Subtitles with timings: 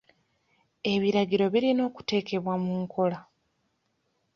[0.93, 3.19] Ebiragiro birina okuteekebwa mu nkola.